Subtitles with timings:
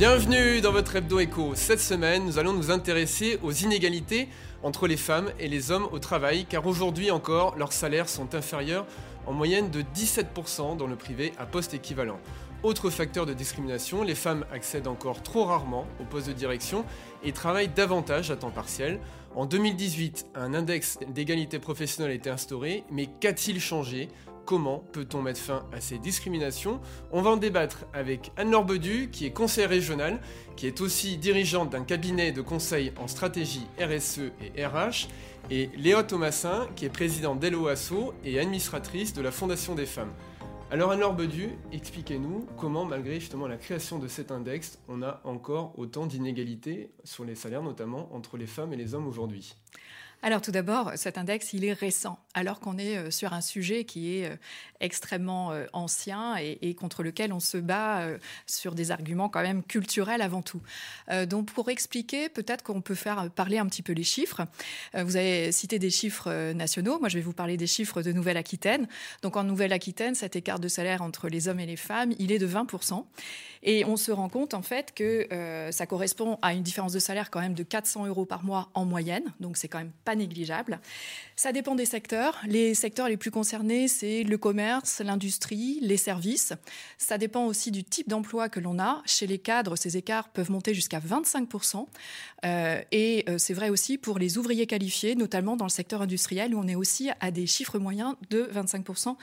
[0.00, 1.54] Bienvenue dans votre Hebdo Echo.
[1.54, 4.28] Cette semaine, nous allons nous intéresser aux inégalités
[4.62, 8.86] entre les femmes et les hommes au travail, car aujourd'hui encore, leurs salaires sont inférieurs
[9.26, 12.18] en moyenne de 17% dans le privé à poste équivalent.
[12.62, 16.86] Autre facteur de discrimination, les femmes accèdent encore trop rarement au poste de direction
[17.22, 19.00] et travaillent davantage à temps partiel.
[19.34, 24.08] En 2018, un index d'égalité professionnelle a été instauré, mais qu'a-t-il changé?
[24.50, 26.80] Comment peut-on mettre fin à ces discriminations
[27.12, 30.20] On va en débattre avec Anne-Laure Bedu, qui est conseillère régionale,
[30.56, 35.06] qui est aussi dirigeante d'un cabinet de conseil en stratégie RSE et RH,
[35.52, 40.12] et Léa Thomasin, qui est présidente d'ELOASO et administratrice de la Fondation des femmes.
[40.72, 45.78] Alors Anne-Laure Bedu, expliquez-nous comment, malgré justement la création de cet index, on a encore
[45.78, 49.54] autant d'inégalités sur les salaires, notamment entre les femmes et les hommes aujourd'hui.
[50.22, 53.84] Alors tout d'abord, cet index, il est récent, alors qu'on est euh, sur un sujet
[53.84, 54.36] qui est euh,
[54.80, 58.06] extrêmement euh, ancien et, contre lequel on se bat
[58.46, 60.62] sur des arguments quand même culturels avant tout.
[61.26, 64.42] donc pour expliquer, peut-être qu'on peut faire parler un petit peu les chiffres.
[64.94, 68.88] vous avez cité des chiffres nationaux, moi je vais vous parler des chiffres de Nouvelle-Aquitaine.
[69.22, 72.38] Donc en Nouvelle-Aquitaine, cet écart de salaire entre les hommes et les femmes, il est
[72.38, 73.04] de 20%.
[73.62, 75.26] Et on se rend compte en fait que
[75.70, 78.86] ça correspond à une différence de salaire quand même de 400 euros par mois en
[78.86, 80.80] moyenne, donc c'est quand même pas négligeable.
[81.36, 82.38] Ça dépend des secteurs.
[82.46, 86.52] Les secteurs les plus concernés, c'est le commerce, l'industrie, les services.
[86.98, 89.02] Ça dépend aussi du type d'emploi que l'on a.
[89.06, 91.86] Chez les cadres, ces écarts peuvent monter jusqu'à 25%.
[92.44, 96.54] Euh, et euh, c'est vrai aussi pour les ouvriers qualifiés, notamment dans le secteur industriel,
[96.54, 99.16] où on est aussi à des chiffres moyens de 25%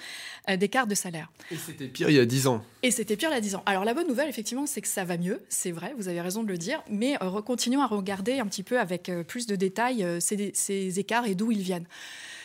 [0.50, 1.32] euh, d'écart de salaire.
[1.52, 2.64] Et c'était pire il y a 10 ans.
[2.84, 3.64] Et c'était pire il y a 10 ans.
[3.66, 5.44] Alors la bonne nouvelle, effectivement, c'est que ça va mieux.
[5.50, 6.84] C'est vrai, vous avez raison de le dire.
[6.90, 7.16] Mais
[7.46, 11.52] continuons à regarder un petit peu avec plus de détails ces, ces écarts et d'où
[11.52, 11.88] ils viennent.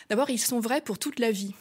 [0.09, 1.53] D'abord, ils sont vrais pour toute la vie.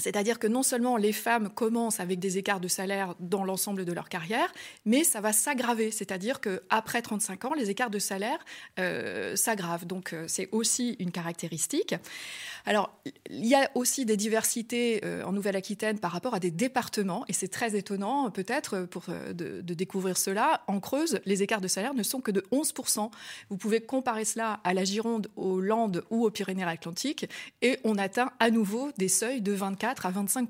[0.00, 3.92] C'est-à-dire que non seulement les femmes commencent avec des écarts de salaire dans l'ensemble de
[3.92, 4.52] leur carrière,
[4.86, 5.90] mais ça va s'aggraver.
[5.90, 8.38] C'est-à-dire qu'après 35 ans, les écarts de salaire
[8.78, 9.84] euh, s'aggravent.
[9.84, 11.94] Donc euh, c'est aussi une caractéristique.
[12.64, 12.90] Alors
[13.28, 17.34] il y a aussi des diversités euh, en Nouvelle-Aquitaine par rapport à des départements, et
[17.34, 18.88] c'est très étonnant peut-être
[19.34, 20.62] de, découvrir cela.
[20.68, 23.10] En Creuse, les écarts de salaire ne sont que de 11%.
[23.50, 27.28] Vous pouvez comparer cela à la Gironde, aux Landes ou aux Pyrénées-Atlantiques,
[27.60, 30.48] et on atteint à nouveau des seuils de 24 à 25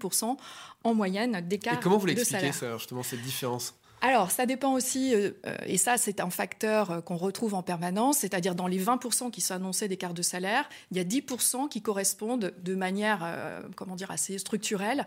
[0.84, 1.74] en moyenne d'écart.
[1.74, 3.74] Et comment vous l'expliquez ça, justement, cette différence?
[4.04, 5.30] Alors, ça dépend aussi, euh,
[5.64, 9.40] et ça c'est un facteur euh, qu'on retrouve en permanence, c'est-à-dire dans les 20% qui
[9.40, 13.94] sont annoncés d'écart de salaire, il y a 10% qui correspondent de manière, euh, comment
[13.94, 15.06] dire, assez structurelle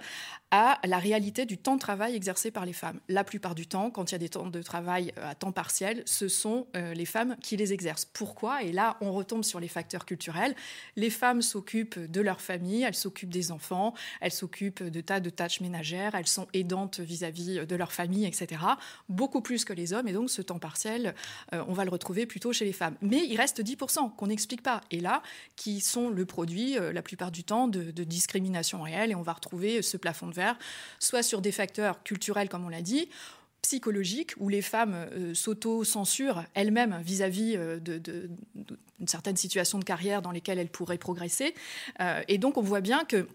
[0.50, 3.02] à la réalité du temps de travail exercé par les femmes.
[3.10, 6.02] La plupart du temps, quand il y a des temps de travail à temps partiel,
[6.06, 8.06] ce sont les femmes qui les exercent.
[8.06, 8.64] Pourquoi?
[8.64, 10.56] Et là, on retombe sur les facteurs culturels.
[10.96, 15.30] Les femmes s'occupent de leur famille, elles s'occupent des enfants, elles s'occupent de tas de
[15.30, 18.60] tâches ménagères, elles sont aidantes vis-à-vis -vis de leur famille, etc
[19.10, 21.16] beaucoup plus que les hommes, et donc ce temps partiel,
[21.54, 22.96] euh, on va le retrouver plutôt chez les femmes.
[23.02, 25.22] Mais il reste 10% qu'on n'explique pas, et là,
[25.56, 29.34] qui sont le produit, euh, la plupart du temps, de, discrimination réelle, et on va
[29.34, 30.58] retrouver ce plafond de verre,
[31.00, 33.10] soit sur des facteurs culturels, comme on l'a dit,
[33.62, 40.60] psychologiques, où les femmes euh, s'auto-censurent elles-mêmes vis-à-vis d'une certaine situation de carrière dans lesquelles
[40.60, 41.56] elles pourraient progresser.
[42.28, 43.28] et donc on voit bien que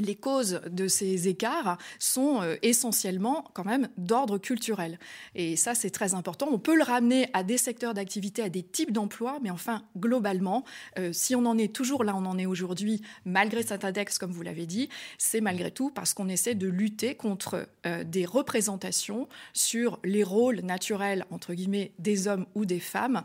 [0.00, 4.98] les causes de ces écarts sont euh, essentiellement quand même d'ordre culturel.
[5.34, 6.48] Et ça, c'est très important.
[6.50, 10.64] On peut le ramener à des secteurs d'activité, à des types d'emplois, mais enfin, globalement,
[10.98, 14.32] euh, si on en est toujours là, on en est aujourd'hui, malgré cet index, comme
[14.32, 14.88] vous l'avez dit,
[15.18, 20.60] c'est malgré tout parce qu'on essaie de lutter contre euh, des représentations sur les rôles
[20.60, 23.22] naturels, entre guillemets, des hommes ou des femmes,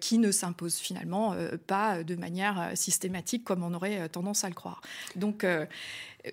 [0.00, 1.34] qui ne s'imposent finalement
[1.66, 4.80] pas de manière systématique comme on aurait tendance à le croire.
[5.16, 5.44] Donc,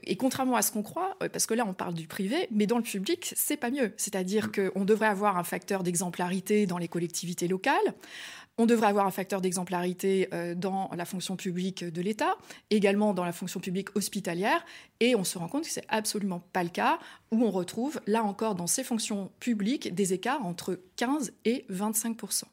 [0.03, 2.67] et contrairement à ce qu'on croit, euh, parce que là on parle du privé, mais
[2.67, 3.93] dans le public, c'est pas mieux.
[3.97, 4.71] C'est-à-dire mm.
[4.71, 7.93] qu'on devrait avoir un facteur d'exemplarité dans les collectivités locales.
[8.59, 12.35] On devrait avoir un facteur d'exemplarité euh, dans la fonction publique de l'État,
[12.71, 14.65] également dans la fonction publique hospitalière,
[14.99, 16.97] et on se rend compte que c'est absolument pas le cas,
[17.31, 22.45] où on retrouve, là encore, dans ces fonctions publiques, des écarts entre 15 et 25%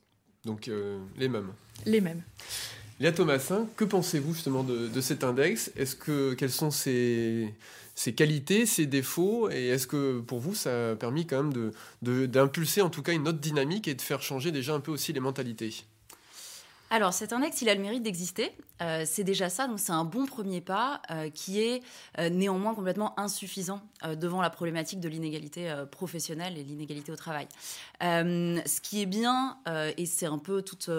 [0.44, 1.52] Donc euh, les mêmes.
[1.86, 2.22] Les mêmes.
[3.00, 5.72] Léa Thomasin, que pensez-vous justement de, cet index?
[6.38, 7.52] Quelles sont ses,
[8.16, 9.50] qualités, ses défauts?
[9.50, 13.26] Et est-ce que pour vous, ça a permis quand même d'impulser en tout cas une
[13.26, 15.84] autre dynamique et de faire changer déjà un peu aussi les mentalités?
[16.90, 18.52] Alors cet index, il a le mérite d'exister.
[18.82, 21.82] Euh, c'est déjà ça, donc c'est un bon premier pas euh, qui est
[22.18, 23.80] euh, néanmoins complètement insuffisant
[24.16, 27.48] devant la problématique de l'inégalité professionnelle et l'inégalité au travail.
[28.02, 29.56] ce qui est bien,
[29.96, 30.90] et c'est un peu toute,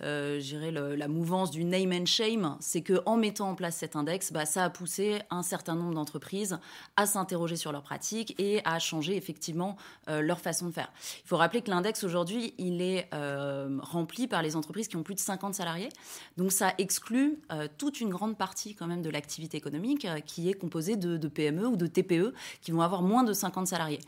[0.00, 4.32] le, la mouvance du name and shame, c'est que en mettant en place cet index,
[4.32, 6.56] bah, ça a poussé un certain nombre d'entreprises
[6.94, 10.92] à s'interroger sur leurs pratiques et à changer effectivement leur façon de faire.
[11.24, 13.08] Il faut rappeler que l'index aujourd'hui, il est
[13.80, 15.88] rempli par les entreprises qui ont plus de 50 salariés.
[16.36, 20.48] Donc ça exclut euh, toute une grande partie quand même de l'activité économique euh, qui
[20.48, 24.00] est composée de, PME ou de TPE qui vont avoir moins de 50 salariés.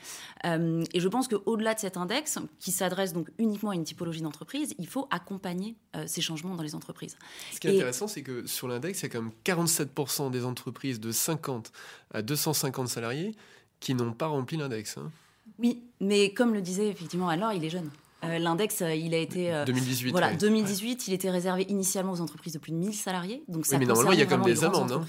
[0.44, 4.22] Euh, et je pense qu'au-delà de cet index, qui s'adresse donc uniquement à une typologie
[4.22, 5.76] d'entreprise, il faut accompagner
[6.06, 7.16] ces changements dans les entreprises.
[7.52, 10.44] Ce qui est intéressant, c'est que sur l'index, il y a quand même 47% des
[10.44, 11.72] entreprises de 50
[12.12, 13.34] à 250 salariés
[13.80, 14.98] qui n'ont pas rempli l'index.
[14.98, 15.10] Hein.
[15.58, 17.90] Oui, mais comme le disait effectivement alors, il est jeune.
[18.24, 19.52] Euh, l'index, euh, il a été.
[19.66, 20.08] 2018.
[20.08, 23.42] Euh, voilà, 2018, il était réservé initialement aux entreprises de plus de 1000 salariés.
[23.48, 25.04] Donc ça oui, mais normalement, il y a comme des amendes.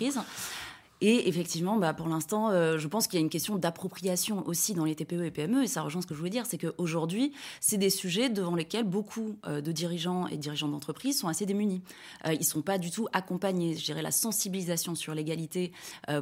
[1.01, 4.73] Et effectivement, bah, pour l'instant, euh, je pense qu'il y a une question d'appropriation aussi
[4.73, 5.63] dans les TPE et PME.
[5.63, 8.85] Et ça rejoint ce que je voulais dire, c'est qu'aujourd'hui, c'est des sujets devant lesquels
[8.85, 11.81] beaucoup euh, de dirigeants et dirigeants d'entreprise sont assez démunis.
[12.25, 13.75] Euh, ils ne sont pas du tout accompagnés.
[13.75, 15.71] Je dirais la sensibilisation sur l'égalité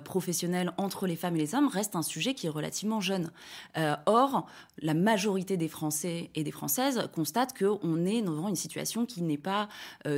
[0.03, 3.31] professionnelle entre les femmes et les hommes reste un sujet qui est relativement jeune.
[4.05, 4.47] or,
[4.79, 9.37] la majorité des Français et des Françaises constatent qu'on est devant une situation qui n'est
[9.37, 9.67] pas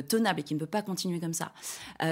[0.08, 1.52] tenable et qui ne peut pas continuer comme ça.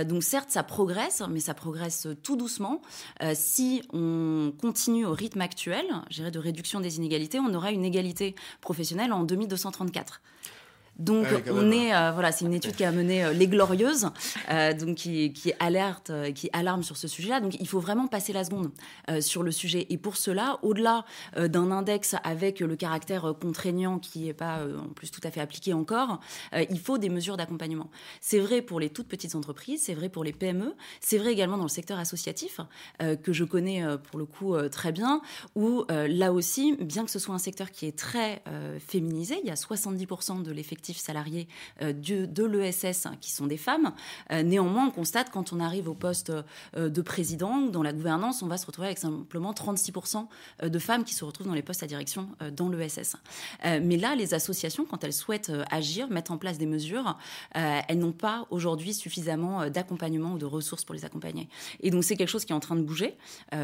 [0.06, 2.82] donc certes, ça progresse, mais ça progresse tout doucement.
[3.22, 5.86] Euh, si on continue au rythme actuel,
[6.18, 10.22] de réduction des inégalités, on aura une égalité professionnelle en 2234.
[11.00, 14.10] Donc ah on est euh, voilà, c'est une étude qui a mené euh, les glorieuses,
[14.52, 17.40] euh, donc qui, qui, alerte, qui alarme sur ce sujet-là.
[17.40, 18.72] Donc il faut vraiment passer la seconde
[19.20, 19.88] sur le sujet.
[19.90, 21.06] Et pour cela, au-delà
[21.36, 25.74] d'un index avec le caractère contraignant qui n'est pas en plus tout à fait appliqué
[25.74, 26.20] encore,
[26.54, 27.90] il faut des mesures d'accompagnement.
[28.22, 31.58] C'est vrai pour les toutes petites entreprises, c'est vrai pour les PME, c'est vrai également
[31.58, 32.60] dans le secteur associatif
[33.00, 35.22] que je connais pour le coup très bien,
[35.56, 38.44] où là aussi, bien que ce soit un secteur qui est très
[38.80, 41.48] féminisé, il y a 70% de l'effectif salariés
[41.82, 43.94] euh, de, l'ESS qui sont des femmes.
[44.32, 46.32] Euh, néanmoins, on constate quand on arrive au poste
[46.76, 50.28] euh, de président ou dans la gouvernance, on va se retrouver avec simplement 36%
[50.64, 53.16] de femmes qui se retrouvent dans les postes à direction dans l'ESS.
[53.64, 57.18] Mais là, les associations, quand elles souhaitent agir, mettre en place des mesures,
[57.54, 61.50] elles n'ont pas aujourd'hui suffisamment d'accompagnement ou de ressources pour les accompagner.
[61.82, 63.16] Et donc, c'est quelque chose qui est en train de bouger.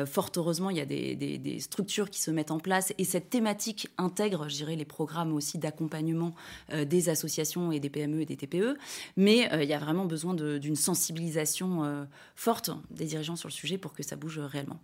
[0.06, 3.30] Fort heureusement, il y a des, des, structures qui se mettent en place et cette
[3.30, 6.34] thématique intègre, je dirais, les programmes aussi d'accompagnement
[6.74, 8.78] des associations et des PME et des TPE,
[9.18, 13.54] mais euh, il y a vraiment besoin d'une sensibilisation euh, forte des dirigeants sur le
[13.54, 14.80] sujet pour que ça bouge réellement.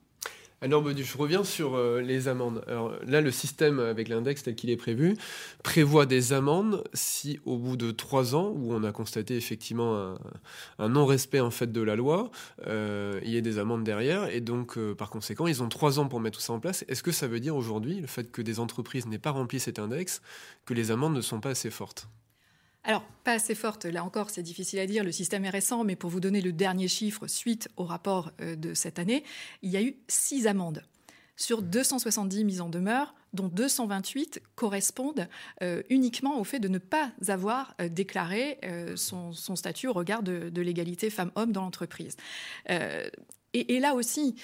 [0.61, 2.63] Alors, je reviens sur euh, les amendes.
[2.67, 5.15] Alors, là, le système avec l'index tel qu'il est prévu
[5.63, 10.15] prévoit des amendes si, au bout de trois ans, où on a constaté effectivement
[10.79, 12.31] un, non-respect en fait de la loi,
[12.67, 16.19] il y a des amendes derrière, et donc, par conséquent, ils ont trois ans pour
[16.19, 16.85] mettre tout ça en place.
[16.87, 19.79] Est-ce que ça veut dire aujourd'hui, le fait que des entreprises n'aient pas rempli cet
[19.79, 20.21] index,
[20.65, 22.07] que les amendes ne sont pas assez fortes?
[22.85, 25.95] Alors, pas assez forte, là encore, c'est difficile à dire, le système est récent, mais
[25.95, 29.23] pour vous donner le dernier chiffre suite au rapport euh, de cette année,
[29.63, 30.83] il y a eu six amendes
[31.35, 35.27] sur 270 mises en demeure, dont 228 correspondent
[35.63, 38.59] euh, uniquement au fait de ne pas avoir euh, déclaré
[38.95, 42.15] son, statut au regard de, l'égalité femmes-hommes dans l'entreprise.
[43.55, 44.35] Et, là aussi,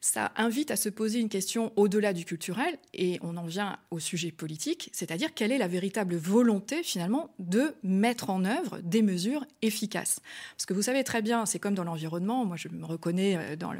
[0.00, 3.98] ça invite à se poser une question au-delà du culturel, et on en vient au
[3.98, 9.44] sujet politique, c'est-à-dire quelle est la véritable volonté finalement de mettre en œuvre des mesures
[9.60, 10.20] efficaces.
[10.56, 13.56] Parce que vous savez très bien, c'est comme dans l'environnement, moi je me reconnais euh,
[13.56, 13.72] dans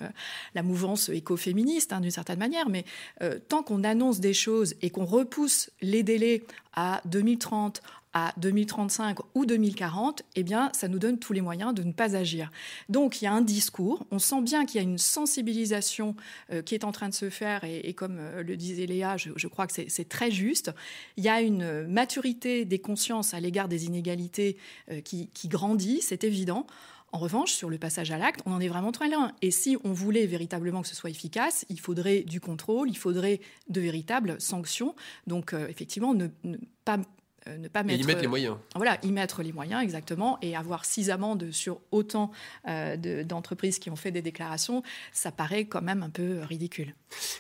[0.55, 2.85] la mouvance écoféministe hein, d'une certaine manière, mais
[3.23, 6.43] euh, tant qu'on annonce des choses et qu'on repousse les délais
[6.75, 11.83] à 2030, à 2035 ou 2040, eh bien, ça nous donne tous les moyens de
[11.83, 12.51] ne pas agir.
[12.89, 14.05] Donc, il y a un discours.
[14.11, 16.17] On sent bien qu'il y a une sensibilisation
[16.51, 19.47] euh, qui est en train de se faire, et, comme euh, le disait Léa, je,
[19.47, 20.73] crois que c'est très juste.
[21.17, 24.57] Il y a une maturité des consciences à l'égard des inégalités
[24.91, 26.67] euh, qui, grandit, c'est évident.
[27.13, 29.33] En revanche, sur le passage à l'acte, on en est vraiment très loin.
[29.43, 33.41] Et si on voulait véritablement que ce soit efficace, il faudrait du contrôle, il faudrait
[33.69, 34.95] de véritables sanctions.
[35.27, 36.29] Donc, effectivement, ne,
[36.85, 36.99] pas
[37.59, 38.03] ne pas mettre.
[38.03, 38.57] y mettre les moyens.
[38.75, 40.39] Voilà, y mettre les moyens, exactement.
[40.43, 42.31] Et avoir six amendes sur autant
[42.69, 46.95] euh, d'entreprises qui ont fait des déclarations, ça paraît quand même un peu ridicule.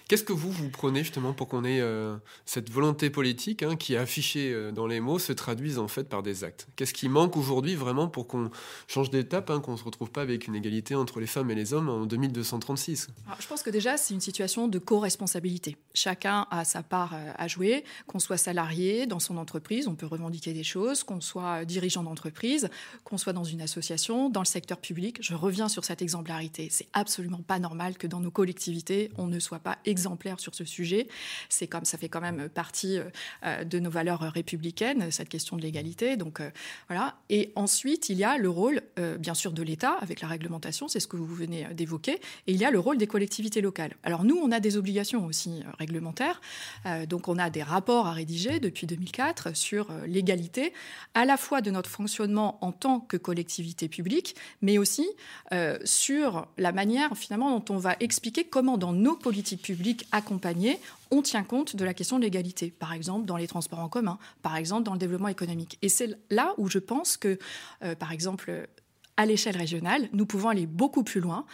[0.08, 3.94] Qu'est-ce que vous, vous prenez justement pour qu'on ait euh, cette volonté politique hein, qui
[3.94, 6.66] est affichée dans les mots se traduise en fait par des actes?
[6.76, 8.50] Qu'est-ce qui manque aujourd'hui vraiment pour qu'on
[8.88, 11.54] change d'étape, hein, qu'on ne se retrouve pas avec une égalité entre les femmes et
[11.54, 15.76] les hommes en 2236 Je pense que déjà, c'est une situation de co-responsabilité.
[15.94, 20.54] Chacun a sa part à jouer, qu'on soit salarié dans son entreprise, on peut revendiquer
[20.54, 22.70] des choses, qu'on soit dirigeant d'entreprise,
[23.04, 25.18] qu'on soit dans une association, dans le secteur public.
[25.20, 26.68] Je reviens sur cette exemplarité.
[26.70, 30.64] C'est absolument pas normal que dans nos collectivités, on ne soit pas exemplaire sur ce
[30.64, 31.06] sujet.
[31.50, 32.98] C'est comme ça fait quand même partie
[33.44, 36.16] euh, de nos valeurs républicaines, cette question de l'égalité.
[36.16, 36.50] Donc euh,
[36.88, 37.16] voilà.
[37.28, 40.88] Et ensuite, il y a le rôle, euh, bien sûr, de l'État avec la réglementation,
[40.88, 42.14] c'est ce que vous venez d'évoquer,
[42.46, 43.96] et il y a le rôle des collectivités locales.
[44.02, 46.40] Alors nous, on a des obligations aussi réglementaires.
[47.08, 50.72] donc on a des rapports à rédiger depuis 2004 sur l'égalité,
[51.14, 55.06] à la fois de notre fonctionnement en tant que collectivité publique, mais aussi
[55.84, 60.78] sur la manière finalement dont on va expliquer comment dans nos politiques publiques accompagnées,
[61.10, 64.18] on tient compte de la question de l'égalité, par exemple dans les transports en commun,
[64.42, 65.78] par exemple dans le développement économique.
[65.82, 67.38] Et c'est là où je pense que,
[67.82, 68.68] euh, par exemple,
[69.20, 71.44] à l'échelle régionale, nous pouvons aller beaucoup plus loin.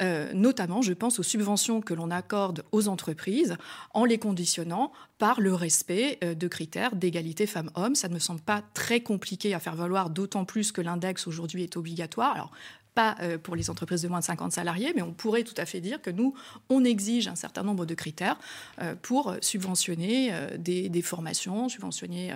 [0.00, 3.56] Euh, notamment, je pense aux subventions que l'on accorde aux entreprises
[3.92, 7.96] en les conditionnant par le respect euh, de critères d'égalité femmes-hommes.
[7.96, 11.64] Ça ne me semble pas très compliqué à faire valoir, d'autant plus que l'index aujourd'hui
[11.64, 12.52] est obligatoire.
[12.98, 15.66] Pas euh, pour les entreprises de moins de 50 salariés, mais on pourrait tout à
[15.66, 16.34] fait dire que nous,
[16.68, 18.36] on exige un certain nombre de critères
[18.80, 22.34] euh, pour subventionner euh, des, formations, subventionner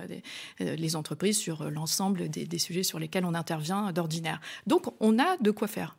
[0.61, 4.41] les entreprises sur l'ensemble des, sujets sur lesquels on intervient d'ordinaire.
[4.69, 5.97] Donc on a de quoi faire.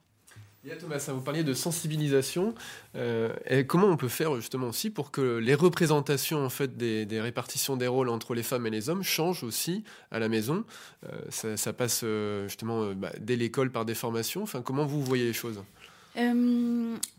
[0.80, 2.56] Thomas, vous parliez de sensibilisation.
[2.96, 7.22] Euh, et comment on peut faire justement aussi pour que les représentations en fait des,
[7.22, 10.64] répartitions des rôles entre les femmes et les hommes changent aussi à la maison?
[11.06, 14.46] Euh, ça, passe euh, justement bah, dès l'école par des formations.
[14.64, 15.62] Comment vous voyez les choses?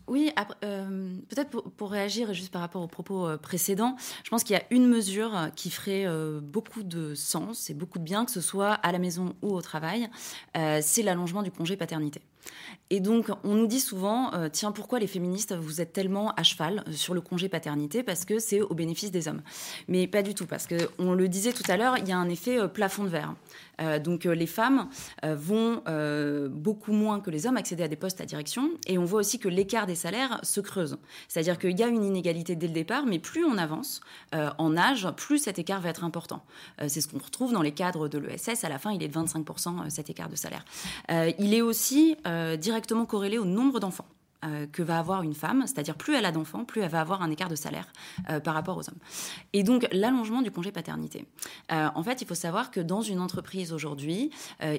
[0.07, 4.63] Oui, peut-être pour, réagir juste par rapport aux propos précédents, je pense qu'il y a
[4.71, 6.07] une mesure qui ferait
[6.41, 9.61] beaucoup de sens et beaucoup de bien, que ce soit à la maison ou au
[9.61, 10.09] travail,
[10.53, 12.21] c'est l'allongement du congé paternité.
[12.91, 16.43] Et donc, on nous dit souvent, euh, tiens, pourquoi les féministes, vous êtes tellement à
[16.43, 18.03] cheval euh, sur le congé paternité?
[18.03, 19.41] Parce que c'est au bénéfice des hommes.
[19.87, 22.29] Mais pas du tout, parce qu'on le disait tout à l'heure, il y a un
[22.29, 23.33] effet euh, plafond de verre.
[24.03, 24.87] donc, les femmes
[25.21, 25.81] vont
[26.49, 28.69] beaucoup moins que les hommes accéder à des postes à direction.
[28.87, 30.97] Et on voit aussi que l'écart des salaires se creuse.
[31.27, 33.99] C'est-à-dire qu'il y a une inégalité dès le départ, mais plus on avance
[34.31, 36.41] en âge, plus cet écart va être important.
[36.87, 38.63] c'est ce qu'on retrouve dans les cadres de l'ESS.
[38.63, 40.63] À la fin, il est de 25% cet écart de salaire.
[41.37, 42.15] il est aussi
[42.57, 44.07] directement corrélé au nombre d'enfants.
[44.45, 47.21] Euh, que va avoir une femme, c'est-à-dire plus elle a d'enfants, plus elle va avoir
[47.21, 47.87] un écart de salaire
[48.29, 48.99] euh, par rapport aux hommes.
[49.53, 51.25] Et donc l'allongement du congé paternité.
[51.71, 54.31] Euh, en fait, il faut savoir que dans une entreprise aujourd'hui,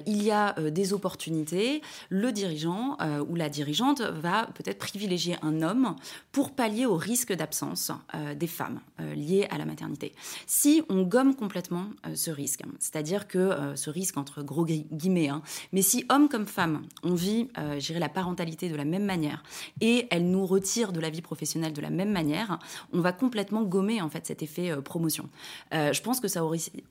[0.05, 1.81] il y a des opportunités.
[2.09, 2.97] Le dirigeant
[3.27, 5.95] ou la dirigeante va peut-être privilégier un homme
[6.31, 7.91] pour pallier au risque d'absence
[8.35, 8.79] des femmes
[9.15, 10.13] liées à la maternité.
[10.45, 15.81] Si on gomme complètement ce risque, c'est-à-dire que ce risque entre gros guillemets, hein, mais
[15.81, 19.43] si homme comme femme, on vit, la parentalité de la même manière,
[19.81, 22.59] et elle nous retire de la vie professionnelle de la même manière,
[22.93, 25.29] on va complètement gommer en fait cet effet euh, promotion.
[25.73, 26.41] Euh, je pense que ça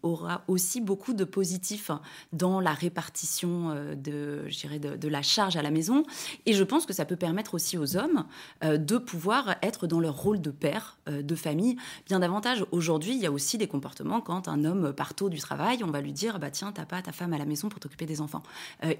[0.02, 1.90] aura aussi beaucoup de positifs
[2.32, 4.44] dans la répartition euh, de,
[4.78, 6.04] de, de, la charge à la maison,
[6.46, 8.24] et je pense que ça peut permettre aussi aux hommes
[8.62, 12.64] de pouvoir être dans leur rôle de père, de famille, bien davantage.
[12.72, 15.90] Aujourd'hui, il y a aussi des comportements quand un homme part tôt du travail, on
[15.90, 18.20] va lui dire bah tiens, t'as pas ta femme à la maison pour t'occuper des
[18.20, 18.42] enfants.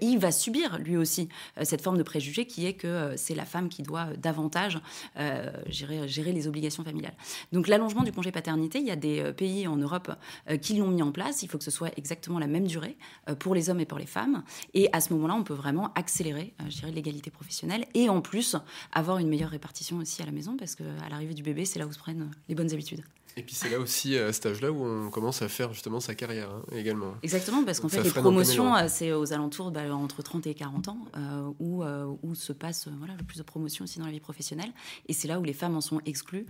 [0.00, 1.28] il va subir lui aussi
[1.62, 4.78] cette forme de préjugé qui est que c'est la femme qui doit euh, davantage
[5.18, 7.14] euh, gérer, gérer, les obligations familiales.
[7.52, 10.12] Donc l'allongement du congé paternité, il y a des euh, pays en Europe
[10.60, 11.42] qui l'ont mis en place.
[11.42, 12.96] Il faut que ce soit exactement la même durée
[13.38, 14.42] pour les hommes et pour les femmes.
[14.74, 16.54] Et à ce moment-là, on peut vraiment accélérer,
[16.92, 18.56] l'égalité professionnelle et en plus
[18.92, 21.86] avoir une meilleure répartition aussi à la maison parce qu'à l'arrivée du bébé, c'est là
[21.86, 23.02] où se prennent les bonnes habitudes.
[23.38, 26.14] Et puis c'est là aussi, à cet âge-là, où on commence à faire justement sa
[26.14, 27.14] carrière hein, également.
[27.22, 30.88] Exactement, parce qu'en fait, les promotions, euh, c'est aux alentours bah, entre 30 et 40
[30.88, 34.12] ans, euh, où, euh, où, se passe voilà, le plus de promotions aussi dans la
[34.12, 34.72] vie professionnelle.
[35.08, 36.46] Et c'est là où les femmes en sont exclues,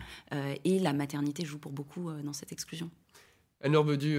[0.65, 2.91] et la maternité joue pour beaucoup dans cette exclusion.
[3.63, 4.19] Anne-Laure Bedu,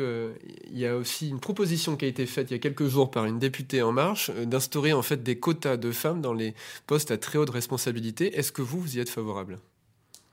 [0.69, 3.11] il y a aussi une proposition qui a été faite il y a quelques jours
[3.11, 6.53] par une députée En Marche d'instaurer en fait des quotas de femmes dans les
[6.87, 8.37] postes à très haute responsabilité.
[8.37, 9.59] Est-ce que vous, vous y êtes favorable?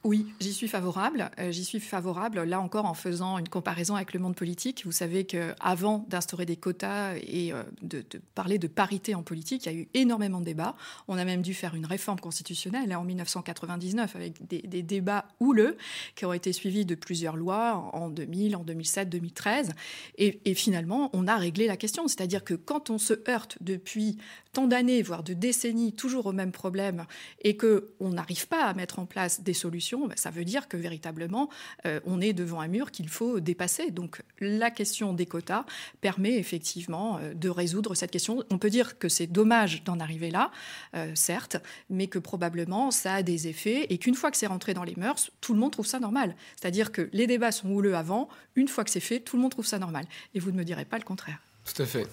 [0.05, 1.31] Oui, j'y suis favorable.
[1.39, 4.83] Euh, j'y suis favorable, là encore, en faisant une comparaison avec le monde politique.
[4.85, 9.73] Vous savez qu'avant d'instaurer des quotas et euh, de, parler de parité en politique, il
[9.73, 10.77] y a eu énormément de débats.
[11.09, 15.79] On a même dû faire une réforme constitutionnelle en 1999 avec des, débats houleux
[16.15, 19.73] qui ont été suivis de plusieurs lois en 2000, en 2007, 2013.
[20.19, 22.09] Et, et finalement, on a réglé la question.
[22.09, 24.19] C'est-à-dire que quand on se heurte depuis
[24.55, 27.05] tant d'années, voire de décennies, toujours au même problème,
[27.43, 30.69] et que on n'arrive pas à mettre en place des solutions, ben, ça veut dire
[30.69, 31.51] que véritablement,
[31.87, 33.91] euh, on est devant un mur qu'il faut dépasser.
[33.91, 35.67] Donc la question des quotas
[36.01, 38.43] permet effectivement euh, de résoudre cette question.
[38.51, 40.51] On peut dire que c'est dommage d'en arriver là,
[40.95, 41.57] euh, certes,
[41.91, 44.95] mais que probablement ça a des effets et qu'une fois que c'est rentré dans les
[44.97, 46.37] mœurs, tout le monde trouve ça normal.
[46.61, 49.51] C'est-à-dire que les débats sont houleux avant, une fois que c'est fait, tout le monde
[49.51, 50.07] trouve ça normal.
[50.35, 51.41] Et vous ne me direz pas le contraire.
[51.65, 52.07] Tout à fait.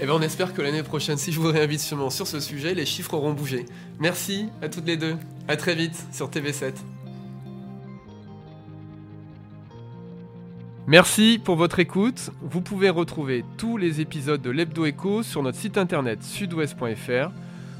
[0.00, 2.74] Eh bien, on espère que l'année prochaine, si je vous réinvite sûrement sur ce sujet,
[2.74, 3.64] les chiffres auront bougé.
[4.00, 5.16] Merci à toutes les deux.
[5.48, 6.74] À très vite sur TV7.
[10.88, 12.30] Merci pour votre écoute.
[12.42, 17.30] Vous pouvez retrouver tous les épisodes de l'Hebdo Echo sur notre site internet sudouest.fr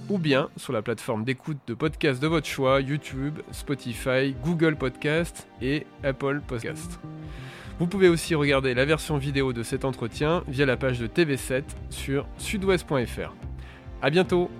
[0.08, 5.46] ou bien sur la plateforme d'écoute de podcast de votre choix, YouTube, Spotify, Google Podcast
[5.60, 6.98] et Apple Podcast.
[7.78, 11.62] Vous pouvez aussi regarder la version vidéo de cet entretien via la page de TV7
[11.90, 13.34] sur sudouest.fr.
[14.00, 14.50] A bientôt